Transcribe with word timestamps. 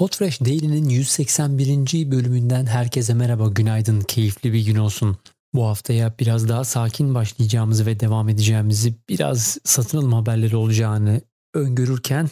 Podfresh 0.00 0.40
Daily'nin 0.40 0.88
181. 0.88 2.10
bölümünden 2.10 2.66
herkese 2.66 3.14
merhaba, 3.14 3.48
günaydın, 3.48 4.00
keyifli 4.00 4.52
bir 4.52 4.66
gün 4.66 4.76
olsun. 4.76 5.16
Bu 5.54 5.66
haftaya 5.66 6.14
biraz 6.18 6.48
daha 6.48 6.64
sakin 6.64 7.14
başlayacağımızı 7.14 7.86
ve 7.86 8.00
devam 8.00 8.28
edeceğimizi, 8.28 8.94
biraz 9.08 9.58
satın 9.64 9.98
alım 9.98 10.12
haberleri 10.12 10.56
olacağını 10.56 11.20
öngörürken 11.54 12.28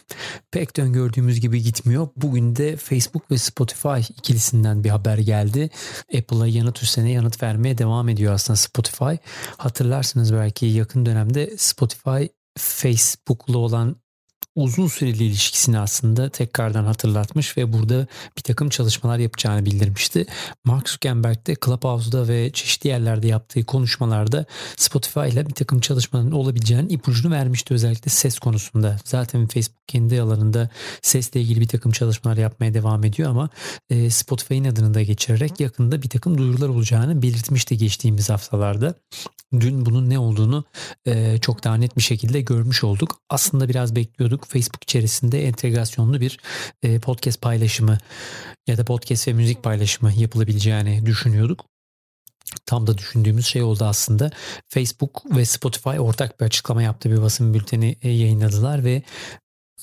pek 0.51 0.77
de 0.77 0.83
öngördüğümüz 0.83 1.41
gibi 1.41 1.63
gitmiyor. 1.63 2.09
Bugün 2.17 2.57
de 2.57 2.77
Facebook 2.77 3.31
ve 3.31 3.39
Spotify 3.39 4.13
ikilisinden 4.19 4.85
bir 4.85 4.91
haber 4.91 5.19
geldi. 5.19 5.71
Apple'a 6.19 6.47
yanıt 6.47 6.83
üstüne 6.83 7.13
yanıt 7.13 7.43
vermeye 7.43 7.79
devam 7.79 8.09
ediyor 8.09 8.33
aslında 8.33 8.57
Spotify. 8.57 9.15
Hatırlarsınız 9.57 10.35
belki 10.35 10.67
yakın 10.67 11.07
dönemde 11.07 11.57
Spotify 11.57 12.25
Facebook'la 12.59 13.59
olan 13.59 13.97
uzun 14.59 14.87
süreli 14.87 15.25
ilişkisini 15.25 15.79
aslında 15.79 16.29
tekrardan 16.29 16.85
hatırlatmış 16.85 17.57
ve 17.57 17.73
burada 17.73 18.07
bir 18.37 18.43
takım 18.43 18.69
çalışmalar 18.69 19.19
yapacağını 19.19 19.67
bildirmişti. 19.67 20.27
Mark 20.65 20.89
Zuckerberg 20.89 21.47
de 21.47 21.57
Clubhouse'da 21.65 22.29
ve 22.29 22.51
çeşitli 22.53 22.89
yerlerde 22.89 23.29
yaptığı 23.29 23.65
konuşmalarda 23.65 24.45
Spotify 24.77 25.29
ile 25.29 25.47
bir 25.47 25.55
takım 25.55 25.81
çalışmaların 25.81 26.33
olabileceğini 26.33 26.93
ipucunu 26.93 27.33
vermişti 27.33 27.75
özellikle 27.75 28.11
ses 28.11 28.39
konusunda. 28.39 28.97
Zaten 29.05 29.47
Facebook 29.47 29.89
kendi 29.89 30.21
alanında 30.21 30.69
sesle 31.03 31.41
ilgili 31.41 31.61
bir 31.61 31.69
takım 31.69 31.93
çalışmalar 31.93 32.37
yapmaya 32.37 32.75
devam 32.75 33.05
ediyor 33.05 33.31
ama 33.31 33.49
e, 33.91 34.11
Spotify'ın 34.11 34.65
adını 34.65 34.95
da 34.95 35.03
geçirerek 35.03 35.61
yakında 35.61 36.03
bir 36.03 36.09
takım 36.09 36.39
duyurular 36.39 36.69
olacağını 36.69 37.23
belirtmişti 37.23 37.77
geçtiğimiz 37.77 38.31
haftalarda. 38.31 38.95
Dün 39.53 39.87
bunun 39.87 40.11
ne 40.11 40.19
olduğunu 40.19 40.65
e, 41.07 41.39
çok 41.39 41.65
daha 41.65 41.75
net 41.75 41.97
bir 41.97 42.03
şekilde 42.03 42.41
görmüş 42.41 42.85
olduk. 42.85 43.21
Aslında 43.31 43.69
biraz 43.69 43.97
bekliyorduk. 43.97 44.45
Facebook 44.45 44.83
içerisinde 44.83 45.47
entegrasyonlu 45.47 46.21
bir 46.21 46.39
e, 46.83 46.99
podcast 46.99 47.43
paylaşımı 47.43 47.99
ya 48.67 48.79
da 48.79 48.85
podcast 48.85 49.29
ve 49.29 49.33
müzik 49.33 49.63
paylaşımı 49.63 50.13
yapılabileceğini 50.13 51.07
düşünüyorduk. 51.07 51.65
Tam 52.67 52.87
da 52.87 52.99
düşündüğümüz 52.99 53.47
şey 53.47 53.63
oldu 53.63 53.85
aslında. 53.85 54.31
Facebook 54.69 55.37
ve 55.37 55.45
Spotify 55.45 55.99
ortak 55.99 56.41
bir 56.41 56.47
açıklama 56.47 56.83
yaptı. 56.83 57.11
Bir 57.11 57.23
basın 57.23 57.55
bülteni 57.55 57.97
e, 58.03 58.11
yayınladılar 58.11 58.85
ve 58.85 59.03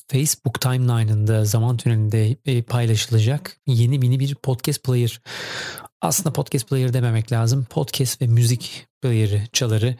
Facebook 0.08 0.62
timeline'ında 0.62 1.46
zaman 1.46 1.78
tünelinde 1.78 2.36
e, 2.46 2.62
paylaşılacak 2.62 3.58
yeni 3.68 4.00
mini 4.00 4.20
bir 4.20 4.36
podcast 4.36 4.84
player. 4.84 5.22
Aslında 6.06 6.34
podcast 6.34 6.70
player 6.70 6.94
dememek 6.94 7.32
lazım. 7.32 7.66
Podcast 7.70 8.22
ve 8.22 8.28
müzik 8.28 8.88
player'ı, 9.02 9.42
çaları 9.54 9.96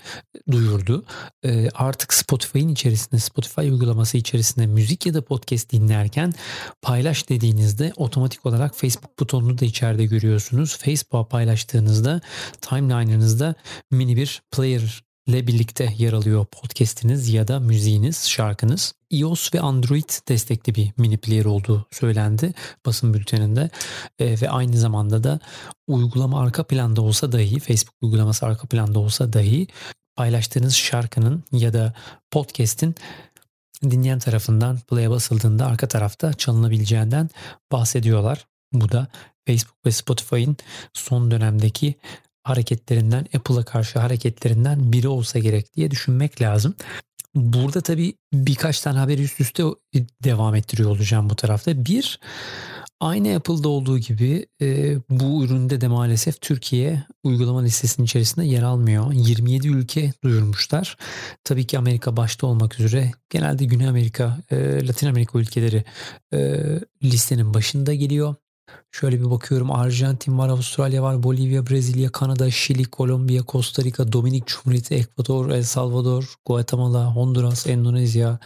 duyurdu. 0.52 1.06
Ee, 1.46 1.70
artık 1.74 2.14
Spotify'ın 2.14 2.68
içerisinde, 2.68 3.20
Spotify 3.20 3.62
uygulaması 3.62 4.18
içerisinde 4.18 4.68
müzik 4.68 5.06
ya 5.06 5.14
da 5.14 5.26
podcast 5.26 5.72
dinlerken 5.72 6.34
paylaş 6.82 7.30
dediğinizde 7.30 7.94
otomatik 7.96 8.46
olarak 8.46 8.76
Facebook 8.76 9.20
butonunu 9.20 9.58
da 9.58 9.66
içeride 9.66 10.06
görüyorsunuz. 10.06 10.78
Facebook'a 10.78 11.28
paylaştığınızda 11.28 12.22
timeline'ınızda 12.62 13.56
mini 13.92 14.18
bir 14.18 14.42
player 14.52 15.04
ile 15.28 15.48
birlikte 15.48 15.94
yer 15.98 16.14
alıyor 16.14 16.46
podcast'iniz 16.46 17.30
ya 17.30 17.48
da 17.48 17.60
müziğiniz, 17.60 18.30
şarkınız. 18.30 18.96
iOS 19.12 19.54
ve 19.54 19.62
Android 19.62 20.10
destekli 20.28 20.76
bir 20.76 20.92
mini 20.98 21.18
player 21.18 21.46
olduğu 21.46 21.86
söylendi 21.92 22.54
basın 22.86 23.14
bülteninde 23.14 23.70
e, 24.20 24.42
ve 24.42 24.50
aynı 24.50 24.78
zamanda 24.78 25.24
da 25.24 25.40
uygulama 25.88 26.42
arka 26.42 26.64
planda 26.64 27.02
olsa 27.02 27.32
dahi 27.32 27.60
Facebook 27.60 27.96
uygulaması 28.02 28.46
arka 28.46 28.68
planda 28.68 29.00
olsa 29.00 29.34
dahi 29.34 29.68
paylaştığınız 30.16 30.76
şarkının 30.76 31.44
ya 31.52 31.74
da 31.74 31.94
podcast'in 32.32 32.96
dinleyen 33.84 34.20
tarafından 34.20 34.80
play'e 34.80 35.10
basıldığında 35.10 35.66
arka 35.66 35.88
tarafta 35.88 36.34
çalınabileceğinden 36.34 37.30
bahsediyorlar. 37.72 38.48
Bu 38.74 38.92
da 38.92 39.08
Facebook 39.48 39.86
ve 39.86 39.92
Spotify'ın 39.92 40.58
son 40.94 41.32
dönemdeki 41.32 41.96
hareketlerinden, 42.46 43.26
Apple'a 43.36 43.64
karşı 43.64 44.00
hareketlerinden 44.00 44.92
biri 44.94 45.08
olsa 45.08 45.40
gerek 45.40 45.76
diye 45.76 45.92
düşünmek 45.92 46.42
lazım. 46.42 46.76
Burada 47.36 47.82
tabii 47.82 48.14
birkaç 48.34 48.82
tane 48.82 49.00
haberi 49.00 49.24
üst 49.24 49.42
üste 49.42 49.64
devam 50.24 50.56
ettiriyor 50.56 50.90
olacağım 50.90 51.30
bu 51.30 51.36
tarafta. 51.36 51.86
Bir, 51.86 52.20
aynı 53.00 53.36
Apple'da 53.36 53.70
olduğu 53.70 53.98
gibi 53.98 54.46
e, 54.62 54.98
bu 55.10 55.46
üründe 55.46 55.82
de 55.82 55.88
maalesef 55.88 56.42
Türkiye 56.42 57.04
uygulama 57.24 57.62
listesinin 57.62 58.06
içerisinde 58.06 58.46
yer 58.46 58.64
almıyor. 58.64 59.14
27 59.14 59.68
ülke 59.68 60.14
duyurmuşlar. 60.24 60.98
Tabii 61.44 61.68
ki 61.68 61.78
Amerika 61.78 62.18
başta 62.18 62.48
olmak 62.48 62.80
üzere 62.80 63.12
genelde 63.30 63.66
Güney 63.66 63.88
Amerika, 63.88 64.38
e, 64.52 64.88
Latin 64.88 65.08
Amerika 65.08 65.40
ülkeleri 65.40 65.84
e, 66.34 66.60
listenin 67.04 67.54
başında 67.54 67.94
geliyor. 67.94 68.36
Şöyle 68.92 69.20
bir 69.20 69.32
bakıyorum 69.32 69.72
Arjantin 69.72 70.38
var, 70.38 70.50
Avustralya 70.50 71.04
var, 71.04 71.24
Bolivya, 71.24 71.68
Brezilya, 71.68 72.12
Kanada, 72.12 72.52
Şili, 72.52 72.84
Kolombiya, 72.84 73.44
Costa 73.48 73.84
Rica, 73.84 74.12
Dominik 74.12 74.48
Cumhuriyeti, 74.48 74.96
Ekvador, 74.96 75.50
El 75.50 75.64
Salvador, 75.64 76.34
Guatemala, 76.46 77.16
Honduras, 77.16 77.68
Endonezya, 77.68 78.40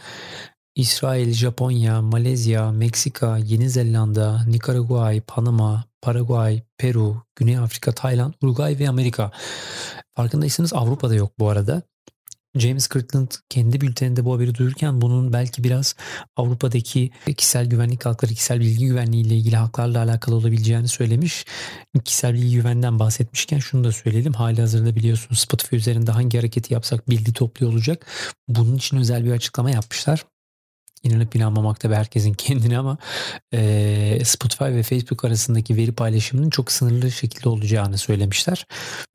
İsrail, 0.74 1.32
Japonya, 1.32 2.02
Malezya, 2.02 2.72
Meksika, 2.72 3.38
Yeni 3.38 3.70
Zelanda, 3.70 4.44
Nikaragua, 4.46 5.12
Panama, 5.26 5.84
Paraguay, 6.02 6.62
Peru, 6.78 7.16
Güney 7.36 7.58
Afrika, 7.58 7.92
Tayland, 7.92 8.34
Uruguay 8.42 8.78
ve 8.78 8.88
Amerika. 8.88 9.30
Farkındaysanız 10.16 10.72
Avrupa'da 10.72 11.14
yok 11.14 11.32
bu 11.38 11.48
arada. 11.48 11.82
James 12.56 12.88
Kirkland 12.88 13.30
kendi 13.48 13.80
bülteninde 13.80 14.24
bu 14.24 14.34
haberi 14.34 14.54
duyururken 14.54 15.00
bunun 15.00 15.32
belki 15.32 15.64
biraz 15.64 15.94
Avrupa'daki 16.36 17.10
kişisel 17.36 17.66
güvenlik 17.66 18.06
hakları, 18.06 18.34
kişisel 18.34 18.60
bilgi 18.60 18.86
güvenliği 18.86 19.26
ile 19.26 19.36
ilgili 19.36 19.56
haklarla 19.56 20.02
alakalı 20.02 20.34
olabileceğini 20.34 20.88
söylemiş. 20.88 21.44
Kişisel 22.04 22.34
bilgi 22.34 22.54
güvenden 22.54 22.98
bahsetmişken 22.98 23.58
şunu 23.58 23.84
da 23.84 23.92
söyleyelim. 23.92 24.32
Hali 24.32 24.60
hazırda 24.60 24.96
biliyorsunuz 24.96 25.40
Spotify 25.40 25.76
üzerinde 25.76 26.10
hangi 26.10 26.38
hareketi 26.38 26.74
yapsak 26.74 27.10
bilgi 27.10 27.32
topluyor 27.32 27.72
olacak. 27.72 28.06
Bunun 28.48 28.76
için 28.76 28.96
özel 28.96 29.24
bir 29.24 29.30
açıklama 29.30 29.70
yapmışlar 29.70 30.24
inanıp 31.02 31.36
inanmamak 31.36 31.80
tabii 31.80 31.94
herkesin 31.94 32.34
kendine 32.34 32.78
ama 32.78 32.98
e, 33.54 34.22
Spotify 34.24 34.64
ve 34.64 34.82
Facebook 34.82 35.24
arasındaki 35.24 35.76
veri 35.76 35.92
paylaşımının 35.92 36.50
çok 36.50 36.72
sınırlı 36.72 37.12
şekilde 37.12 37.48
olacağını 37.48 37.98
söylemişler. 37.98 38.66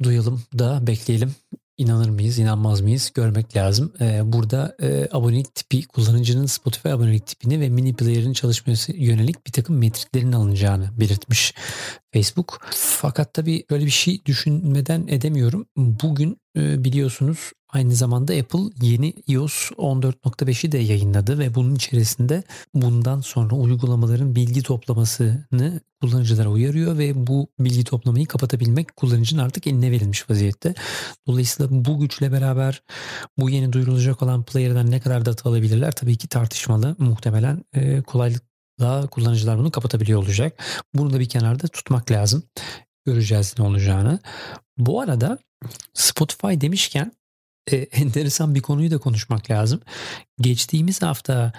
Duyalım 0.04 0.44
da 0.60 0.88
bekleyelim. 0.88 1.36
İnanır 1.78 2.10
mıyız, 2.10 2.40
inanmaz 2.40 2.82
mıyız 2.82 3.12
görmek 3.14 3.56
lazım. 3.56 3.94
Ee, 4.02 4.22
burada 4.24 4.76
e, 4.82 5.08
abonelik 5.12 5.56
tipi, 5.56 5.88
kullanıcının 5.88 6.46
Spotify 6.46 6.90
abonelik 6.90 7.28
tipini 7.28 7.60
ve 7.60 7.70
mini 7.70 7.96
player'ın 7.96 8.34
çalışması 8.34 8.92
yönelik 8.92 9.48
bir 9.48 9.52
takım 9.52 9.78
metriklerin 9.78 10.32
alınacağını 10.32 11.00
belirtmiş 11.00 11.54
Facebook. 12.16 12.62
Fakat 12.72 13.34
tabii 13.34 13.66
böyle 13.70 13.86
bir 13.86 13.92
şey 13.92 14.26
düşünmeden 14.26 15.08
edemiyorum. 15.08 15.66
Bugün 15.78 16.38
e, 16.58 16.84
biliyorsunuz 16.84 17.52
Aynı 17.76 17.96
zamanda 17.96 18.34
Apple 18.34 18.60
yeni 18.82 19.14
iOS 19.28 19.72
14.5'i 19.72 20.72
de 20.72 20.78
yayınladı 20.78 21.40
ve 21.40 21.56
bunun 21.56 21.76
içerisinde 21.76 22.44
bundan 22.74 23.22
sonra 23.22 23.56
uygulamaların 23.56 24.36
bilgi 24.36 24.64
toplamasını 24.64 25.82
kullanıcılara 26.02 26.50
uyarıyor 26.50 26.98
ve 26.98 27.28
bu 27.28 27.48
bilgi 27.60 27.84
toplamayı 27.84 28.26
kapatabilmek 28.26 28.96
kullanıcının 28.96 29.44
artık 29.44 29.68
eline 29.68 29.92
verilmiş 29.92 30.30
vaziyette. 30.30 30.74
Dolayısıyla 31.28 31.86
bu 31.86 32.00
güçle 32.00 32.32
beraber 32.32 32.84
bu 33.38 33.50
yeni 33.50 33.74
duyurulacak 33.74 34.22
olan 34.24 34.44
player'dan 34.44 34.92
ne 34.92 35.00
kadar 35.00 35.26
data 35.26 35.50
alabilirler 35.50 35.92
tabii 35.92 36.18
ki 36.18 36.28
tartışmalı. 36.28 36.96
Muhtemelen 37.00 37.64
e, 37.74 38.02
kolaylıkla 38.80 39.08
kullanıcılar 39.08 39.58
bunu 39.58 39.72
kapatabiliyor 39.72 40.24
olacak. 40.24 40.64
Bunu 40.94 41.14
da 41.14 41.20
bir 41.20 41.30
kenarda 41.30 41.68
tutmak 41.68 42.12
lazım. 42.12 42.44
Göreceğiz 43.06 43.56
ne 43.60 43.66
olacağını. 43.66 44.20
Bu 44.78 45.02
arada 45.02 45.38
Spotify 45.94 46.62
demişken 46.62 47.12
e, 47.72 47.76
enteresan 47.92 48.56
bir 48.56 48.62
konuyu 48.62 48.92
da 48.92 48.98
konuşmak 48.98 49.52
lazım. 49.52 49.82
Geçtiğimiz 50.42 51.02
hafta 51.02 51.54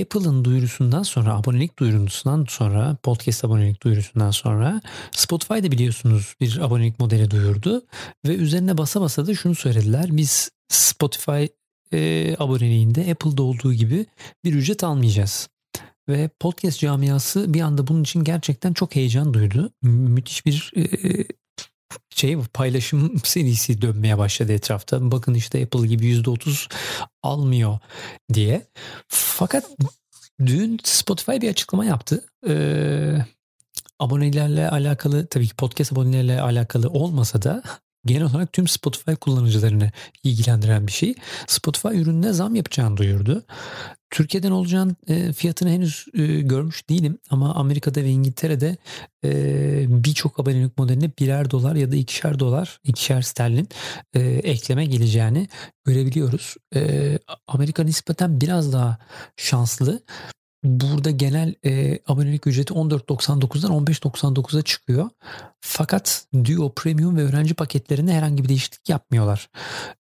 Apple'ın 0.00 0.44
duyurusundan 0.44 1.02
sonra, 1.02 1.34
abonelik 1.34 1.78
duyurusundan 1.78 2.46
sonra, 2.48 2.96
podcast 3.02 3.44
abonelik 3.44 3.82
duyurusundan 3.82 4.30
sonra 4.30 4.80
Spotify 5.12 5.54
da 5.54 5.70
biliyorsunuz 5.70 6.34
bir 6.40 6.58
abonelik 6.58 7.00
modeli 7.00 7.30
duyurdu. 7.30 7.82
Ve 8.26 8.34
üzerine 8.34 8.78
basa 8.78 9.00
basa 9.00 9.26
da 9.26 9.34
şunu 9.34 9.54
söylediler. 9.54 10.06
Biz 10.10 10.50
Spotify 10.68 11.46
e, 11.92 12.34
aboneliğinde 12.38 13.10
Apple'da 13.10 13.42
olduğu 13.42 13.72
gibi 13.72 14.06
bir 14.44 14.54
ücret 14.54 14.84
almayacağız. 14.84 15.48
Ve 16.08 16.30
podcast 16.40 16.80
camiası 16.80 17.54
bir 17.54 17.60
anda 17.60 17.86
bunun 17.86 18.02
için 18.02 18.24
gerçekten 18.24 18.72
çok 18.72 18.96
heyecan 18.96 19.34
duydu. 19.34 19.72
Müthiş 19.82 20.46
bir 20.46 20.72
e, 20.76 21.24
şey 22.14 22.38
paylaşım 22.54 23.18
serisi 23.24 23.82
dönmeye 23.82 24.18
başladı 24.18 24.52
etrafta. 24.52 25.10
Bakın 25.10 25.34
işte 25.34 25.62
Apple 25.62 25.86
gibi 25.86 26.06
%30 26.06 26.72
almıyor 27.22 27.78
diye. 28.34 28.66
Fakat 29.08 29.70
dün 30.46 30.78
Spotify 30.84 31.32
bir 31.32 31.50
açıklama 31.50 31.84
yaptı. 31.84 32.24
Ee, 32.48 33.18
abonelerle 33.98 34.70
alakalı 34.70 35.26
tabii 35.26 35.48
ki 35.48 35.56
podcast 35.56 35.92
abonelerle 35.92 36.40
alakalı 36.40 36.90
olmasa 36.90 37.42
da 37.42 37.62
genel 38.04 38.22
olarak 38.22 38.52
tüm 38.52 38.68
Spotify 38.68 39.12
kullanıcılarını 39.12 39.90
ilgilendiren 40.24 40.86
bir 40.86 40.92
şey. 40.92 41.14
Spotify 41.46 41.88
ürününe 41.88 42.32
zam 42.32 42.54
yapacağını 42.54 42.96
duyurdu. 42.96 43.44
Türkiye'den 44.12 44.50
olacağın 44.50 44.96
e, 45.08 45.32
fiyatını 45.32 45.70
henüz 45.70 46.06
e, 46.14 46.26
görmüş 46.40 46.88
değilim 46.88 47.18
ama 47.30 47.54
Amerika'da 47.54 48.00
ve 48.00 48.08
İngiltere'de 48.08 48.76
e, 49.24 50.04
birçok 50.04 50.40
abonelik 50.40 50.78
modeline 50.78 51.10
birer 51.18 51.50
dolar 51.50 51.74
ya 51.74 51.92
da 51.92 51.96
ikişer 51.96 52.38
dolar, 52.38 52.80
ikişer 52.84 53.22
sterlin 53.22 53.68
e, 54.14 54.20
ekleme 54.20 54.86
geleceğini 54.86 55.48
görebiliyoruz. 55.84 56.54
E, 56.74 57.18
Amerika 57.46 57.84
nispeten 57.84 58.40
biraz 58.40 58.72
daha 58.72 58.98
şanslı. 59.36 60.02
Burada 60.64 61.10
genel 61.10 61.54
e, 61.64 61.98
abonelik 62.06 62.46
ücreti 62.46 62.74
14.99'dan 62.74 63.84
15.99'a 63.84 64.62
çıkıyor. 64.62 65.10
Fakat 65.60 66.26
Duo 66.44 66.72
Premium 66.74 67.16
ve 67.16 67.22
öğrenci 67.22 67.54
paketlerinde 67.54 68.12
herhangi 68.12 68.44
bir 68.44 68.48
değişiklik 68.48 68.88
yapmıyorlar. 68.88 69.50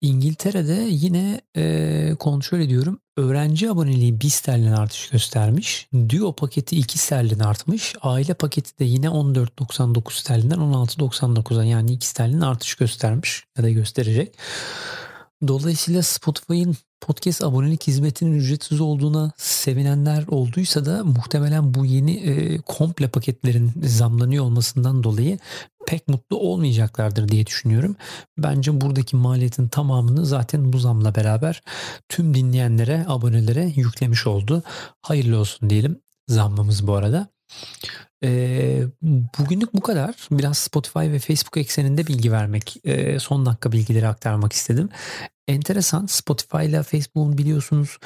İngiltere'de 0.00 0.86
yine 0.90 1.40
e, 1.56 2.14
kontrol 2.18 2.60
ediyorum. 2.60 2.98
Öğrenci 3.16 3.70
aboneliği 3.70 4.20
1 4.20 4.28
sterlin 4.28 4.72
artış 4.72 5.10
göstermiş. 5.10 5.88
Duo 6.08 6.32
paketi 6.32 6.76
2 6.76 6.98
sterlin 6.98 7.38
artmış. 7.38 7.94
Aile 8.02 8.34
paketi 8.34 8.78
de 8.78 8.84
yine 8.84 9.06
14.99 9.06 10.20
sterlinden 10.20 10.58
16.99'a 10.58 11.64
yani 11.64 11.92
2 11.92 12.06
sterlin 12.06 12.40
artış 12.40 12.74
göstermiş 12.74 13.44
ya 13.58 13.64
da 13.64 13.70
gösterecek. 13.70 14.34
Dolayısıyla 15.48 16.02
Spotify'ın 16.02 16.76
podcast 17.00 17.42
abonelik 17.42 17.86
hizmetinin 17.86 18.32
ücretsiz 18.32 18.80
olduğuna 18.80 19.32
sevinenler 19.36 20.26
olduysa 20.26 20.84
da 20.84 21.04
muhtemelen 21.04 21.74
bu 21.74 21.84
yeni 21.84 22.16
e, 22.16 22.58
komple 22.58 23.08
paketlerin 23.08 23.72
zamlanıyor 23.82 24.44
olmasından 24.44 25.02
dolayı 25.02 25.38
pek 25.86 26.08
mutlu 26.08 26.38
olmayacaklardır 26.38 27.28
diye 27.28 27.46
düşünüyorum. 27.46 27.96
Bence 28.38 28.80
buradaki 28.80 29.16
maliyetin 29.16 29.68
tamamını 29.68 30.26
zaten 30.26 30.72
bu 30.72 30.78
zamla 30.78 31.14
beraber 31.14 31.62
tüm 32.08 32.34
dinleyenlere, 32.34 33.04
abonelere 33.08 33.72
yüklemiş 33.76 34.26
oldu. 34.26 34.62
Hayırlı 35.02 35.38
olsun 35.38 35.70
diyelim 35.70 36.00
zammımız 36.28 36.86
bu 36.86 36.94
arada. 36.94 37.28
E, 38.24 38.82
bugünlük 39.38 39.74
bu 39.74 39.80
kadar. 39.80 40.14
Biraz 40.30 40.58
Spotify 40.58 40.98
ve 40.98 41.18
Facebook 41.18 41.56
ekseninde 41.56 42.06
bilgi 42.06 42.32
vermek, 42.32 42.76
son 43.18 43.46
dakika 43.46 43.72
bilgileri 43.72 44.08
aktarmak 44.08 44.52
istedim. 44.52 44.88
Enteresan 45.48 46.06
Spotify 46.06 46.64
ile 46.64 46.82
Facebook'un 46.82 47.38
biliyorsunuz 47.38 47.98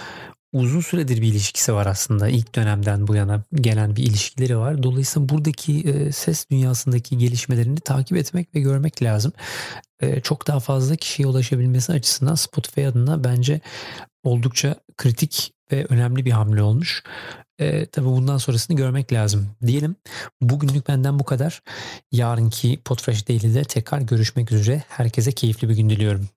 uzun 0.53 0.81
süredir 0.81 1.23
bir 1.23 1.27
ilişkisi 1.27 1.75
var 1.75 1.87
aslında. 1.87 2.29
İlk 2.29 2.55
dönemden 2.55 3.07
bu 3.07 3.15
yana 3.15 3.43
gelen 3.55 3.97
bir 3.97 4.03
ilişkileri 4.03 4.59
var. 4.59 4.83
Dolayısıyla 4.83 5.29
buradaki 5.29 6.09
ses 6.13 6.51
dünyasındaki 6.51 7.19
gelişmelerini 7.19 7.81
takip 7.81 8.17
etmek 8.17 8.55
ve 8.55 8.61
görmek 8.61 9.03
lazım. 9.03 9.33
Çok 10.23 10.47
daha 10.47 10.61
fazla 10.61 10.97
kişiye 10.97 11.29
ulaşabilmesi 11.29 11.93
açısından 11.93 12.35
Spotify 12.35 12.87
adına 12.87 13.25
bence 13.25 13.61
oldukça 14.23 14.75
kritik 14.97 15.53
ve 15.73 15.87
önemli 15.89 16.25
bir 16.25 16.31
hamle 16.31 16.63
olmuş. 16.63 17.03
E, 17.59 17.87
tabii 17.87 18.07
bundan 18.07 18.39
sonrasını 18.39 18.77
görmek 18.77 19.13
lazım 19.13 19.49
diyelim. 19.67 19.97
Bugünlük 20.43 20.89
benden 20.89 21.19
bu 21.19 21.25
kadar. 21.25 21.63
Yarınki 22.13 22.81
Podfresh 22.85 23.29
Daily'de 23.29 23.65
tekrar 23.65 24.01
görüşmek 24.01 24.53
üzere. 24.53 24.83
Herkese 24.89 25.33
keyifli 25.33 25.69
bir 25.69 25.77
gün 25.77 25.91
diliyorum. 25.91 26.29